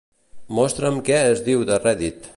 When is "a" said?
1.77-1.79